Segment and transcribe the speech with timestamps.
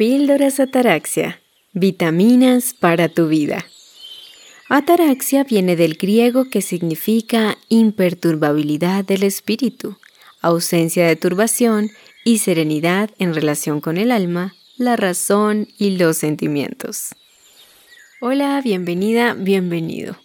[0.00, 1.42] Píldoras Ataraxia.
[1.74, 3.66] Vitaminas para tu vida.
[4.70, 9.98] Ataraxia viene del griego que significa imperturbabilidad del espíritu,
[10.40, 11.90] ausencia de turbación
[12.24, 17.10] y serenidad en relación con el alma, la razón y los sentimientos.
[18.22, 20.16] Hola, bienvenida, bienvenido.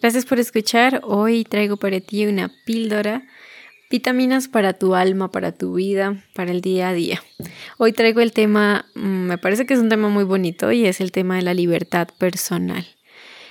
[0.00, 1.02] Gracias por escuchar.
[1.04, 3.26] Hoy traigo para ti una píldora
[3.90, 7.22] Vitaminas para tu alma, para tu vida, para el día a día.
[7.78, 11.00] Hoy traigo el tema, mm, me parece que es un tema muy bonito y es
[11.00, 12.86] el tema de la libertad personal.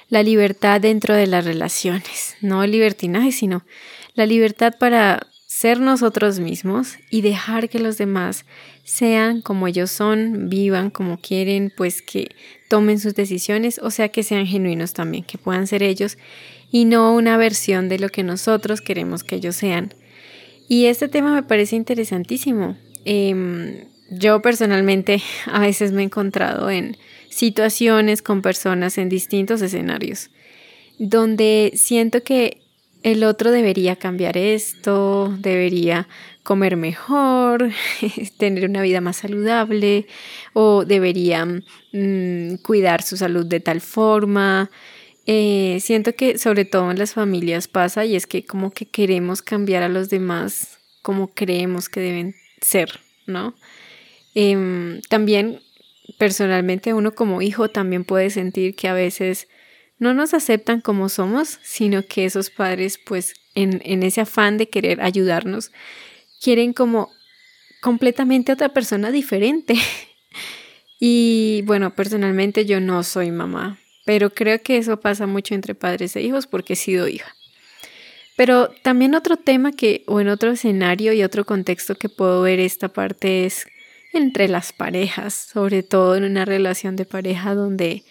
[0.09, 3.65] La libertad dentro de las relaciones, no el libertinaje, sino
[4.13, 8.45] la libertad para ser nosotros mismos y dejar que los demás
[8.83, 12.29] sean como ellos son, vivan como quieren, pues que
[12.69, 16.19] tomen sus decisiones, o sea que sean genuinos también, que puedan ser ellos
[16.71, 19.95] y no una versión de lo que nosotros queremos que ellos sean.
[20.67, 22.77] Y este tema me parece interesantísimo.
[23.05, 26.97] Em, yo personalmente a veces me he encontrado en
[27.29, 30.29] situaciones con personas en distintos escenarios
[30.97, 32.61] donde siento que
[33.03, 36.07] el otro debería cambiar esto, debería
[36.43, 37.69] comer mejor,
[38.37, 40.07] tener una vida más saludable
[40.53, 44.71] o debería mm, cuidar su salud de tal forma.
[45.29, 49.41] Eh, siento que sobre todo en las familias pasa y es que como que queremos
[49.41, 53.53] cambiar a los demás como creemos que deben ser, ¿no?
[54.35, 55.61] Em, también
[56.17, 59.49] personalmente uno como hijo también puede sentir que a veces
[59.99, 64.69] no nos aceptan como somos, sino que esos padres pues en, en ese afán de
[64.69, 65.71] querer ayudarnos
[66.41, 67.11] quieren como
[67.81, 69.75] completamente otra persona diferente.
[70.99, 76.15] y bueno, personalmente yo no soy mamá, pero creo que eso pasa mucho entre padres
[76.15, 77.35] e hijos porque he sido hija.
[78.37, 82.61] Pero también otro tema que, o en otro escenario y otro contexto que puedo ver
[82.61, 83.67] esta parte es
[84.13, 88.05] entre las parejas, sobre todo en una relación de pareja donde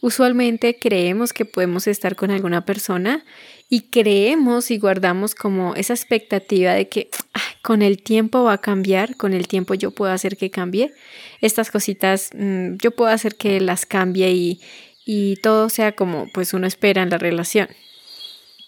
[0.00, 3.24] usualmente creemos que podemos estar con alguna persona
[3.68, 7.10] y creemos y guardamos como esa expectativa de que
[7.62, 10.92] con el tiempo va a cambiar, con el tiempo yo puedo hacer que cambie.
[11.40, 14.60] Estas cositas mm, yo puedo hacer que las cambie y,
[15.04, 17.68] y todo sea como pues uno espera en la relación.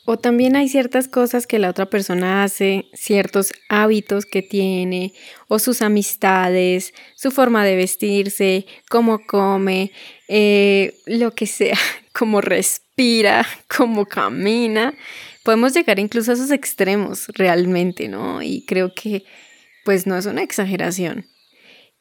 [0.04, 5.12] O también hay ciertas cosas que la otra persona hace, ciertos hábitos que tiene,
[5.46, 9.92] o sus amistades, su forma de vestirse, cómo come,
[10.26, 11.78] eh, lo que sea,
[12.12, 14.94] cómo respira, cómo camina.
[15.44, 18.42] Podemos llegar incluso a esos extremos realmente, ¿no?
[18.42, 19.24] Y creo que
[19.84, 21.26] pues no es una exageración.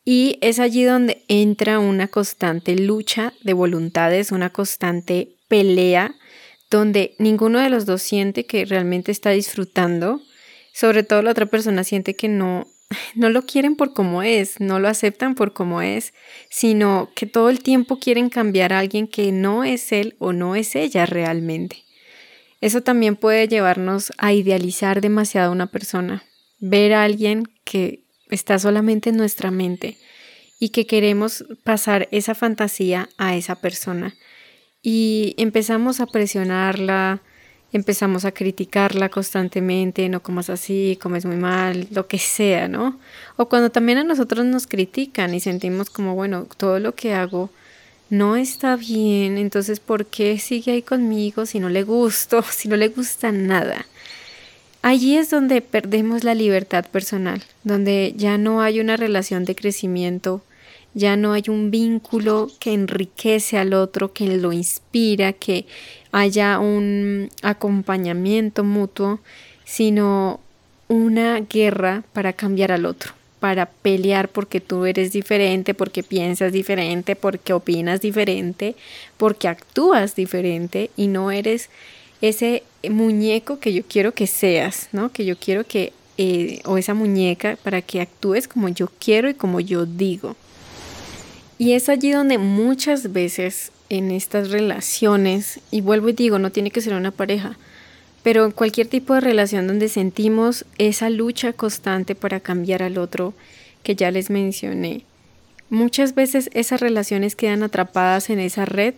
[0.03, 6.15] Y es allí donde entra una constante lucha de voluntades, una constante pelea,
[6.71, 10.21] donde ninguno de los dos siente que realmente está disfrutando,
[10.73, 12.65] sobre todo la otra persona siente que no,
[13.15, 16.13] no lo quieren por como es, no lo aceptan por como es,
[16.49, 20.55] sino que todo el tiempo quieren cambiar a alguien que no es él o no
[20.55, 21.83] es ella realmente.
[22.61, 26.23] Eso también puede llevarnos a idealizar demasiado a una persona,
[26.59, 28.00] ver a alguien que
[28.31, 29.97] está solamente en nuestra mente
[30.59, 34.15] y que queremos pasar esa fantasía a esa persona.
[34.81, 37.21] Y empezamos a presionarla,
[37.73, 42.99] empezamos a criticarla constantemente, no comas así, comes muy mal, lo que sea, ¿no?
[43.37, 47.49] O cuando también a nosotros nos critican y sentimos como, bueno, todo lo que hago
[48.09, 52.75] no está bien, entonces ¿por qué sigue ahí conmigo si no le gusto, si no
[52.75, 53.85] le gusta nada?
[54.81, 60.41] Allí es donde perdemos la libertad personal, donde ya no hay una relación de crecimiento,
[60.95, 65.65] ya no hay un vínculo que enriquece al otro, que lo inspira, que
[66.11, 69.19] haya un acompañamiento mutuo,
[69.65, 70.39] sino
[70.87, 77.15] una guerra para cambiar al otro, para pelear porque tú eres diferente, porque piensas diferente,
[77.15, 78.75] porque opinas diferente,
[79.17, 81.69] porque actúas diferente y no eres
[82.21, 85.11] ese muñeco que yo quiero que seas, ¿no?
[85.11, 89.33] Que yo quiero que, eh, o esa muñeca para que actúes como yo quiero y
[89.33, 90.35] como yo digo.
[91.57, 96.71] Y es allí donde muchas veces en estas relaciones, y vuelvo y digo, no tiene
[96.71, 97.57] que ser una pareja,
[98.23, 103.33] pero en cualquier tipo de relación donde sentimos esa lucha constante para cambiar al otro
[103.83, 105.03] que ya les mencioné,
[105.69, 108.93] muchas veces esas relaciones quedan atrapadas en esa red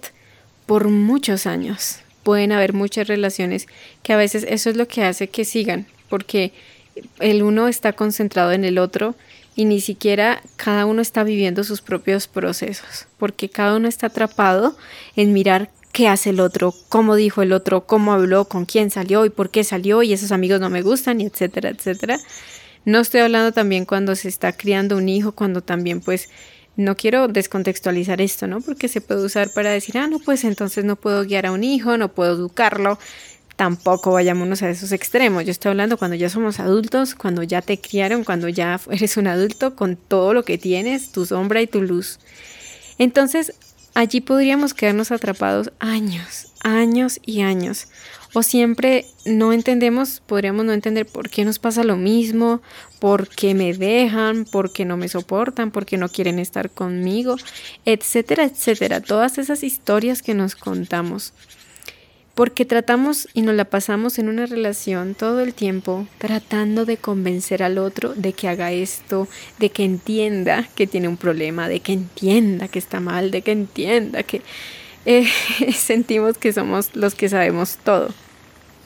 [0.66, 3.68] por muchos años pueden haber muchas relaciones
[4.02, 6.54] que a veces eso es lo que hace que sigan, porque
[7.20, 9.16] el uno está concentrado en el otro
[9.56, 14.76] y ni siquiera cada uno está viviendo sus propios procesos, porque cada uno está atrapado
[15.16, 19.26] en mirar qué hace el otro, cómo dijo el otro, cómo habló, con quién salió
[19.26, 22.20] y por qué salió y esos amigos no me gustan y etcétera, etcétera.
[22.86, 26.30] No estoy hablando también cuando se está criando un hijo, cuando también pues
[26.76, 28.62] no quiero descontextualizar esto, ¿no?
[28.62, 31.64] Porque se puede usar para decir, ah, no, pues entonces no puedo guiar a un
[31.64, 32.98] hijo, no puedo educarlo.
[33.56, 35.46] Tampoco vayámonos a esos extremos.
[35.46, 39.28] Yo estoy hablando cuando ya somos adultos, cuando ya te criaron, cuando ya eres un
[39.28, 42.20] adulto con todo lo que tienes, tu sombra y tu luz.
[42.98, 43.54] Entonces,
[43.94, 47.88] allí podríamos quedarnos atrapados años, años y años.
[48.34, 52.64] O siempre no entendemos, podríamos no entender por qué nos pasa lo mismo,
[53.00, 57.36] por qué me dejan, por qué no me soportan, por qué no quieren estar conmigo,
[57.86, 59.02] etcétera, etcétera.
[59.02, 61.34] Todas esas historias que nos contamos.
[62.34, 67.62] Porque tratamos y nos la pasamos en una relación todo el tiempo tratando de convencer
[67.62, 69.28] al otro de que haga esto,
[69.60, 73.52] de que entienda que tiene un problema, de que entienda que está mal, de que
[73.52, 74.42] entienda que
[75.06, 75.28] eh,
[75.76, 78.10] sentimos que somos los que sabemos todo.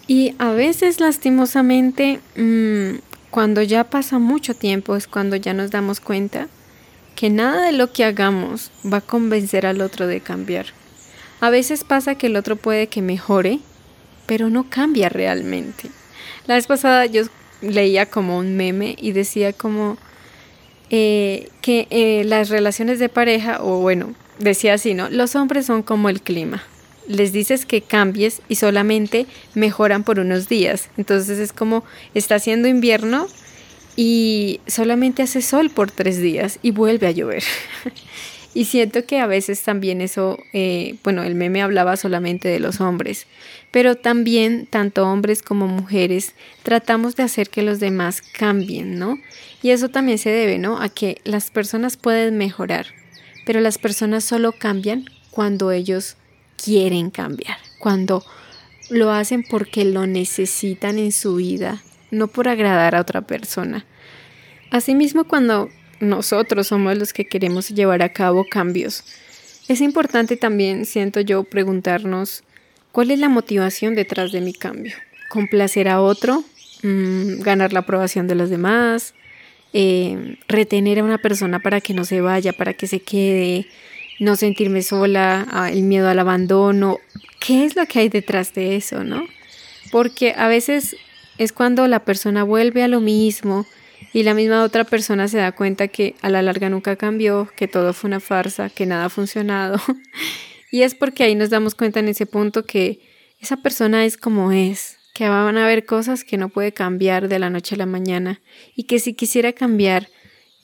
[0.07, 2.99] Y a veces lastimosamente, mm,
[3.29, 6.47] cuando ya pasa mucho tiempo es cuando ya nos damos cuenta
[7.15, 10.67] que nada de lo que hagamos va a convencer al otro de cambiar.
[11.41, 13.59] A veces pasa que el otro puede que mejore,
[14.25, 15.89] pero no cambia realmente.
[16.47, 17.23] La vez pasada yo
[17.61, 19.97] leía como un meme y decía como
[20.89, 25.09] eh, que eh, las relaciones de pareja, o bueno, decía así, ¿no?
[25.09, 26.63] Los hombres son como el clima.
[27.07, 30.89] Les dices que cambies y solamente mejoran por unos días.
[30.97, 31.83] Entonces es como
[32.13, 33.27] está haciendo invierno
[33.95, 37.43] y solamente hace sol por tres días y vuelve a llover.
[38.53, 42.81] y siento que a veces también eso, eh, bueno, el meme hablaba solamente de los
[42.81, 43.25] hombres,
[43.71, 46.33] pero también tanto hombres como mujeres
[46.63, 49.17] tratamos de hacer que los demás cambien, ¿no?
[49.63, 50.81] Y eso también se debe, ¿no?
[50.81, 52.87] A que las personas pueden mejorar
[53.47, 56.17] pero las personas solo cambian cuando ellos
[56.57, 58.25] quieren cambiar, cuando
[58.89, 63.85] lo hacen porque lo necesitan en su vida, no por agradar a otra persona.
[64.71, 65.69] Asimismo, cuando
[65.99, 69.03] nosotros somos los que queremos llevar a cabo cambios,
[69.67, 72.43] es importante también, siento yo, preguntarnos
[72.91, 74.93] cuál es la motivación detrás de mi cambio.
[75.29, 76.43] ¿Complacer a otro?
[76.83, 79.13] Mm, ¿Ganar la aprobación de los demás?
[79.73, 83.67] Eh, retener a una persona para que no se vaya, para que se quede,
[84.19, 86.99] no sentirme sola, el miedo al abandono.
[87.39, 89.23] ¿Qué es lo que hay detrás de eso, no?
[89.91, 90.95] Porque a veces
[91.37, 93.65] es cuando la persona vuelve a lo mismo
[94.13, 97.67] y la misma otra persona se da cuenta que a la larga nunca cambió, que
[97.67, 99.79] todo fue una farsa, que nada ha funcionado.
[100.71, 102.99] y es porque ahí nos damos cuenta en ese punto que
[103.39, 107.39] esa persona es como es, que van a haber cosas que no puede cambiar de
[107.39, 108.41] la noche a la mañana
[108.75, 110.09] y que si quisiera cambiar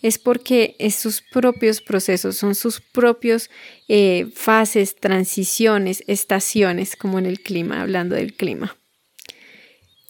[0.04, 3.50] es porque es sus propios procesos, son sus propios
[3.88, 8.76] eh, fases, transiciones, estaciones, como en el clima, hablando del clima.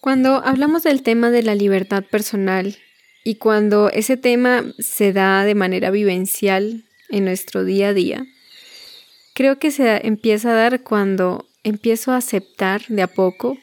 [0.02, 2.78] Cuando hablamos del tema de la libertad personal
[3.24, 8.26] y cuando ese tema se da de manera vivencial en nuestro día a día,
[9.36, 13.58] creo que se empieza a dar cuando empiezo a aceptar de a poco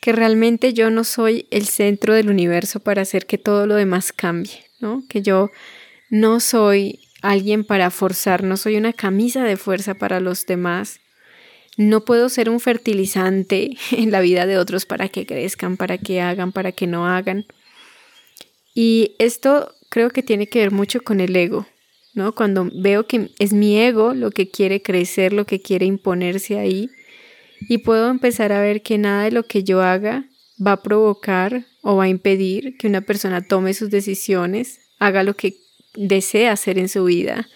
[0.00, 4.12] que realmente yo no soy el centro del universo para hacer que todo lo demás
[4.12, 5.04] cambie, ¿no?
[5.08, 5.50] Que yo
[6.10, 11.00] no soy alguien para forzar, no soy una camisa de fuerza para los demás.
[11.76, 16.20] No puedo ser un fertilizante en la vida de otros para que crezcan, para que
[16.20, 17.46] hagan, para que no hagan.
[18.74, 21.66] Y esto creo que tiene que ver mucho con el ego,
[22.14, 22.34] ¿no?
[22.34, 26.90] Cuando veo que es mi ego lo que quiere crecer, lo que quiere imponerse ahí,
[27.68, 30.24] y puedo empezar a ver que nada de lo que yo haga
[30.64, 35.34] va a provocar o va a impedir que una persona tome sus decisiones, haga lo
[35.34, 35.56] que
[35.94, 37.48] desea hacer en su vida,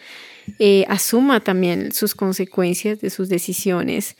[0.58, 4.16] eh, asuma también sus consecuencias de sus decisiones,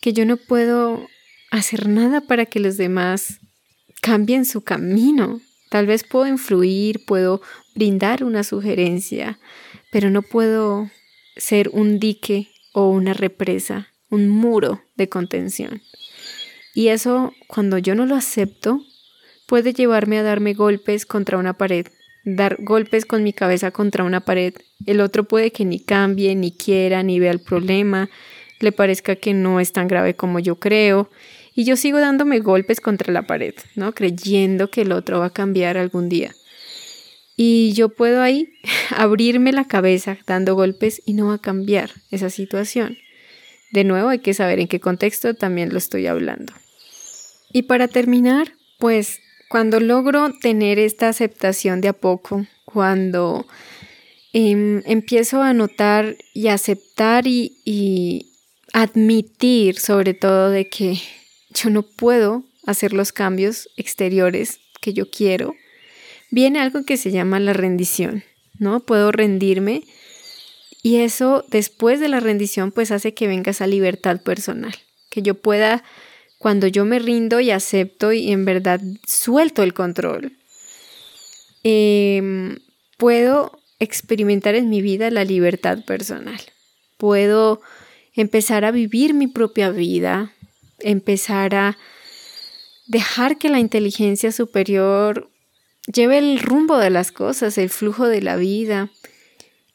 [0.00, 1.06] que yo no puedo
[1.50, 3.40] hacer nada para que los demás
[4.00, 5.40] cambien su camino.
[5.68, 7.42] Tal vez puedo influir, puedo
[7.74, 9.38] brindar una sugerencia,
[9.92, 10.90] pero no puedo
[11.36, 15.80] ser un dique o una represa un muro de contención.
[16.74, 18.80] Y eso, cuando yo no lo acepto,
[19.46, 21.86] puede llevarme a darme golpes contra una pared,
[22.24, 24.54] dar golpes con mi cabeza contra una pared.
[24.86, 28.08] El otro puede que ni cambie, ni quiera, ni vea el problema,
[28.60, 31.10] le parezca que no es tan grave como yo creo.
[31.54, 33.92] Y yo sigo dándome golpes contra la pared, ¿no?
[33.92, 36.34] Creyendo que el otro va a cambiar algún día.
[37.36, 38.52] Y yo puedo ahí
[38.96, 42.98] abrirme la cabeza dando golpes y no va a cambiar esa situación.
[43.70, 46.52] De nuevo, hay que saber en qué contexto también lo estoy hablando.
[47.52, 53.46] Y para terminar, pues cuando logro tener esta aceptación de a poco, cuando
[54.32, 58.32] em, empiezo a notar y aceptar y, y
[58.72, 60.98] admitir sobre todo de que
[61.50, 65.54] yo no puedo hacer los cambios exteriores que yo quiero,
[66.30, 68.22] viene algo que se llama la rendición,
[68.58, 68.80] ¿no?
[68.80, 69.82] Puedo rendirme
[70.82, 74.74] Y eso después de la rendición pues hace que venga esa libertad personal,
[75.10, 75.84] que yo pueda,
[76.38, 80.32] cuando yo me rindo y acepto y en verdad suelto el control,
[81.62, 82.58] em,
[82.96, 86.40] puedo experimentar en mi vida la libertad personal.
[86.96, 87.60] Puedo
[88.14, 90.32] empezar a vivir mi propia vida,
[90.80, 91.78] empezar a
[92.86, 95.30] dejar que la inteligencia superior
[95.92, 98.90] lleve el rumbo de las cosas, el flujo de la vida.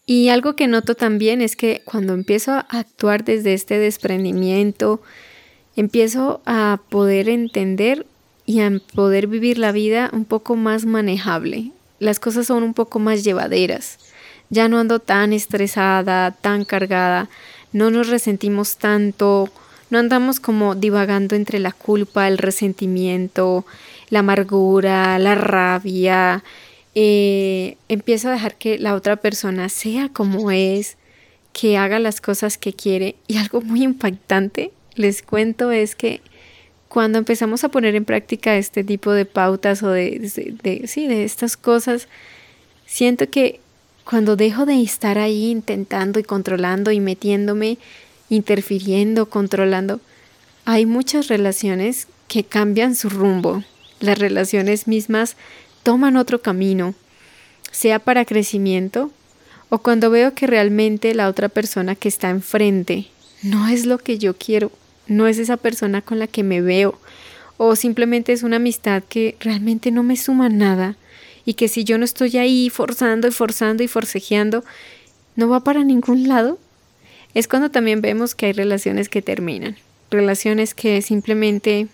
[0.05, 5.01] Y algo que noto también es que cuando empiezo a actuar desde este desprendimiento,
[5.75, 8.05] empiezo a poder entender
[8.45, 11.71] y a poder vivir la vida un poco más manejable.
[11.99, 13.97] Las cosas son un poco más llevaderas.
[14.51, 17.29] Ya no ando tan estresada, tan cargada,
[17.73, 19.49] no nos resentimos tanto,
[19.89, 23.65] no andamos como divagando entre la culpa, el resentimiento,
[24.09, 26.43] la amargura, la rabia.
[26.95, 30.97] Eh, empiezo a dejar que la otra persona sea como es,
[31.51, 33.15] que haga las cosas que quiere.
[33.27, 36.21] Y algo muy impactante, les cuento, es que
[36.87, 40.19] cuando empezamos a poner en práctica este tipo de pautas o de,
[40.63, 42.07] de, sí, de estas cosas,
[42.85, 43.59] siento que
[44.05, 47.77] cuando dejo de estar ahí intentando y controlando y metiéndome,
[48.29, 49.99] interfiriendo, controlando,
[50.63, 53.63] hay muchas relaciones que cambian su rumbo.
[53.99, 55.35] Las relaciones mismas
[55.85, 56.95] toman otro camino,
[57.71, 59.11] sea para crecimiento
[59.69, 63.05] o cuando veo que realmente la otra persona que está enfrente
[63.43, 64.71] no es lo que yo quiero,
[65.05, 66.99] no es esa persona con la que me veo
[67.57, 70.97] o simplemente es una amistad que realmente no me suma nada
[71.45, 74.63] y que si yo no estoy ahí forzando y forzando y forcejeando,
[75.35, 76.57] no va para ningún lado,
[77.35, 79.77] es cuando también vemos que hay relaciones que terminan,
[80.09, 81.89] relaciones que simplemente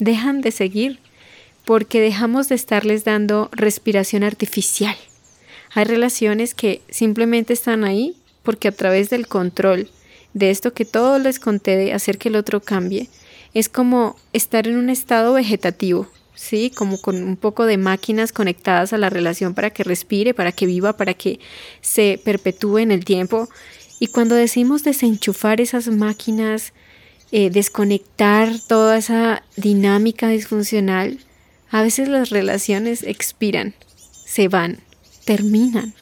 [0.00, 0.98] dejan de seguir
[1.68, 4.96] porque dejamos de estarles dando respiración artificial.
[5.74, 9.90] Hay relaciones que simplemente están ahí porque a través del control
[10.32, 13.10] de esto que todo les conté de hacer que el otro cambie,
[13.52, 16.72] es como estar en un estado vegetativo, ¿sí?
[16.74, 20.64] Como con un poco de máquinas conectadas a la relación para que respire, para que
[20.64, 21.38] viva, para que
[21.82, 23.46] se perpetúe en el tiempo.
[24.00, 26.72] Y cuando decimos desenchufar esas máquinas,
[27.30, 31.18] eh, desconectar toda esa dinámica disfuncional,
[31.70, 33.74] a veces las relaciones expiran,
[34.24, 34.78] se van,
[35.24, 35.94] terminan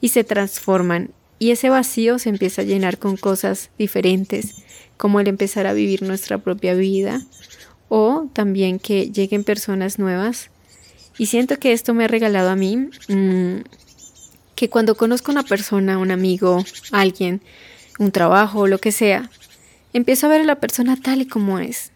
[0.00, 1.10] y se transforman.
[1.38, 4.56] Y ese vacío se empieza a llenar con cosas diferentes,
[4.96, 7.22] como el empezar a vivir nuestra propia vida
[7.88, 10.50] o también que lleguen personas nuevas.
[11.16, 12.76] Y siento que esto me ha regalado a mí
[13.08, 13.60] mm,
[14.54, 17.40] que cuando conozco a una persona, un amigo, alguien,
[17.98, 19.30] un trabajo, lo que sea,
[19.92, 21.92] empiezo a ver a la persona tal y como es.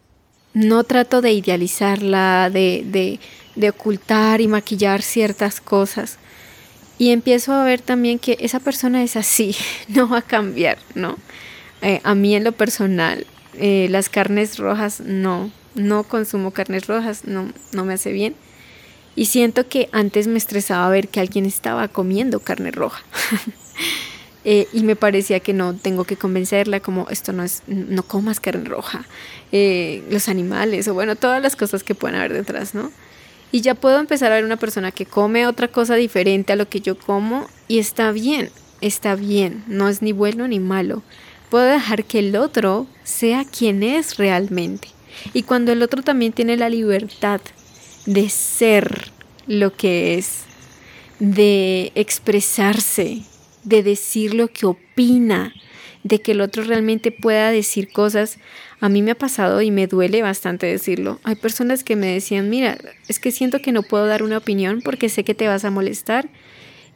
[0.55, 3.19] No trato de idealizarla, de,
[3.57, 6.19] de, ocultar y maquillar ciertas cosas.
[6.99, 9.57] Y empiezo a ver también que esa persona es así,
[9.89, 11.17] no va a cambiar, ¿no?
[11.81, 17.25] Eh, a mí en lo personal, eh, las carnes rojas no, no consumo carnes rojas,
[17.25, 18.35] no, no me hace bien.
[19.15, 23.03] Y siento que antes me estresaba ver que alguien estaba comiendo carne roja.
[24.45, 28.41] Eh, y me parecía que no tengo que convencerla como esto no es, no comas
[28.41, 29.07] carne roja,
[29.53, 32.91] eh, los animales o bueno, todas las cosas que pueden haber detrás, ¿no?
[33.53, 36.69] Y ya puedo empezar a ver una persona que come otra cosa diferente a lo
[36.69, 41.03] que yo como y está bien, está bien, no es ni bueno ni malo.
[41.49, 44.89] Puedo dejar que el otro sea quien es realmente.
[45.35, 47.41] Y cuando el otro también tiene la libertad
[48.07, 49.13] de ser
[49.47, 50.45] lo que es,
[51.19, 53.23] de expresarse,
[53.65, 55.53] de decir lo que opina,
[56.05, 58.39] de que el otro realmente pueda decir cosas.
[58.81, 61.21] A mí me ha pasado y me duele bastante decirlo.
[61.23, 62.77] Hay personas que me decían, mira,
[63.09, 65.71] es que siento que no puedo dar una opinión porque sé que te vas a
[65.71, 66.29] molestar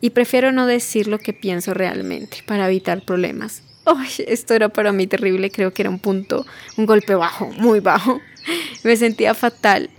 [0.00, 3.62] y prefiero no decir lo que pienso realmente para evitar problemas.
[3.84, 6.44] Ay, esto era para mí terrible, creo que era un punto,
[6.76, 8.20] un golpe bajo, muy bajo.
[8.84, 9.90] Me sentía fatal.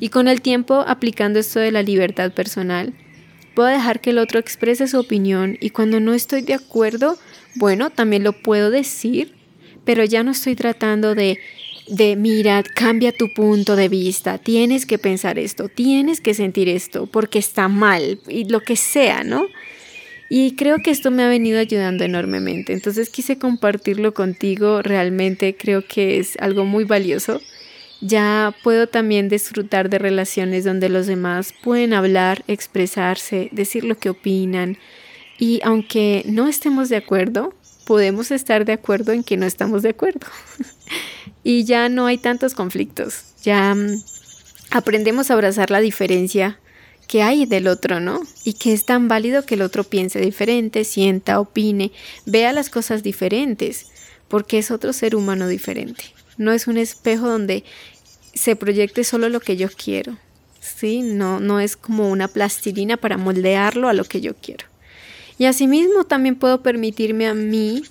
[0.00, 2.94] Y con el tiempo, aplicando esto de la libertad personal,
[3.54, 7.18] puedo dejar que el otro exprese su opinión y cuando no estoy de acuerdo,
[7.54, 9.34] bueno, también lo puedo decir,
[9.84, 11.38] pero ya no estoy tratando de
[11.86, 17.06] de mira, cambia tu punto de vista, tienes que pensar esto, tienes que sentir esto,
[17.06, 19.46] porque está mal, y lo que sea, ¿no?
[20.30, 22.72] Y creo que esto me ha venido ayudando enormemente.
[22.72, 24.82] Entonces quise compartirlo contigo.
[24.82, 27.40] Realmente creo que es algo muy valioso.
[28.06, 34.10] Ya puedo también disfrutar de relaciones donde los demás pueden hablar, expresarse, decir lo que
[34.10, 34.76] opinan.
[35.38, 37.54] Y aunque no estemos de acuerdo,
[37.86, 40.26] podemos estar de acuerdo en que no estamos de acuerdo.
[41.44, 43.24] y ya no hay tantos conflictos.
[43.42, 44.02] Ya mm,
[44.70, 46.58] aprendemos a abrazar la diferencia
[47.08, 48.20] que hay del otro, ¿no?
[48.44, 51.90] Y que es tan válido que el otro piense diferente, sienta, opine,
[52.26, 53.86] vea las cosas diferentes,
[54.28, 56.04] porque es otro ser humano diferente.
[56.36, 57.64] No es un espejo donde
[58.34, 60.16] se proyecte solo lo que yo quiero,
[60.60, 61.02] ¿sí?
[61.02, 64.66] No, no es como una plastilina para moldearlo a lo que yo quiero.
[65.38, 67.82] Y asimismo también puedo permitirme a mí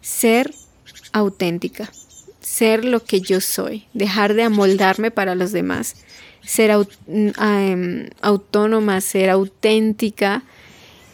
[0.00, 0.52] ser
[1.12, 1.90] auténtica,
[2.40, 5.96] ser lo que yo soy, dejar de amoldarme para los demás,
[6.44, 10.42] ser mm, em, autónoma, ser auténtica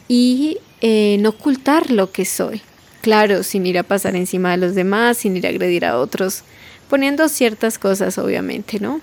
[0.09, 2.61] y eh, no ocultar lo que soy.
[3.00, 6.45] Claro, sin ir a pasar encima de los demás, sin ir a agredir a otros,
[6.89, 9.01] poniendo ciertas cosas, obviamente, ¿no?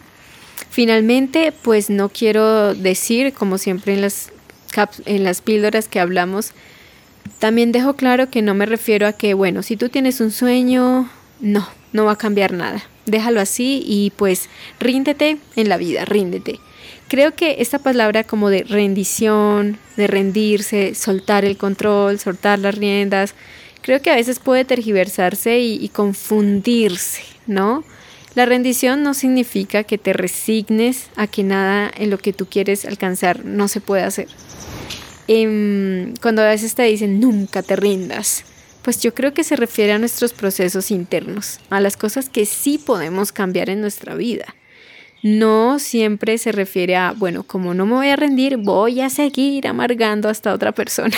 [0.70, 4.32] Finalmente, pues no quiero decir, como siempre en las,
[5.06, 6.52] en las píldoras que hablamos,
[7.40, 11.10] también dejo claro que no me refiero a que, bueno, si tú tienes un sueño,
[11.40, 12.84] no, no va a cambiar nada.
[13.06, 16.60] Déjalo así y pues ríndete en la vida, ríndete.
[17.08, 23.34] Creo que esta palabra como de rendición, de rendirse, soltar el control, soltar las riendas,
[23.82, 27.84] creo que a veces puede tergiversarse y, y confundirse, ¿no?
[28.36, 32.86] La rendición no significa que te resignes a que nada en lo que tú quieres
[32.86, 34.28] alcanzar no se puede hacer.
[35.28, 38.46] Em, cuando a veces te dicen nunca te rindas,
[38.82, 42.78] pues yo creo que se refiere a nuestros procesos internos, a las cosas que sí
[42.78, 44.56] podemos cambiar en nuestra vida.
[45.22, 49.68] No siempre se refiere a, bueno, como no me voy a rendir, voy a seguir
[49.68, 51.18] amargando hasta otra persona.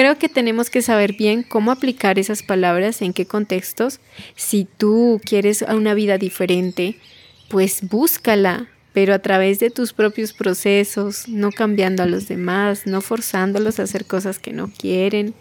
[0.00, 4.00] Creo que tenemos que saber bien cómo aplicar esas palabras, en qué contextos.
[4.34, 6.96] Si tú quieres una vida diferente,
[7.50, 13.02] pues búscala, pero a través de tus propios procesos, no cambiando a los demás, no
[13.02, 15.34] forzándolos a hacer cosas que no quieren,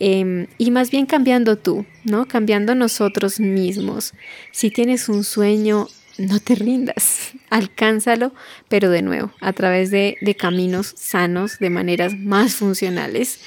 [0.00, 2.28] em, y más bien cambiando tú, ¿no?
[2.28, 4.12] Cambiando nosotros mismos.
[4.52, 8.34] Si tienes un sueño, no te rindas, alcánzalo,
[8.68, 13.40] pero de nuevo, a través de, de caminos sanos, de maneras más funcionales.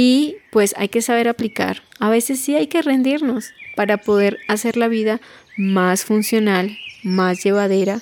[0.00, 1.82] Y pues hay que saber aplicar.
[1.98, 5.20] A veces sí hay que rendirnos para poder hacer la vida
[5.56, 8.00] más funcional, más llevadera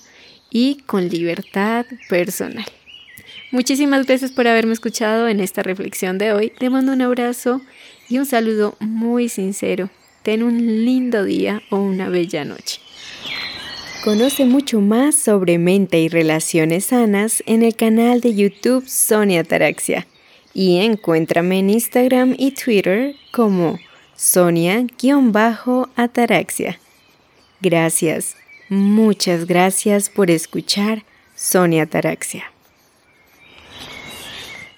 [0.50, 2.66] y con libertad personal.
[3.50, 6.50] Muchísimas gracias por haberme escuchado en esta reflexión de hoy.
[6.58, 7.62] Te mando un abrazo
[8.10, 9.88] y un saludo muy sincero.
[10.22, 12.78] Ten un lindo día o una bella noche.
[14.04, 20.06] Conoce mucho más sobre mente y relaciones sanas en el canal de YouTube Sonia Taraxia
[20.58, 23.78] y encuéntrame en Instagram y Twitter como
[24.16, 26.80] Sonia-Ataraxia.
[27.60, 28.36] Gracias.
[28.70, 32.55] Muchas gracias por escuchar Sonia Taraxia.